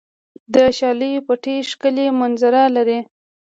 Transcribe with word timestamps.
د 0.53 0.55
شالیو 0.77 1.25
پټي 1.27 1.55
ښکلې 1.69 2.05
منظره 2.19 2.63
لري. 2.75 2.99